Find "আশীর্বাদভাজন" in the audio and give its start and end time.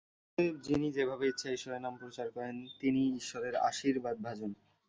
3.69-4.51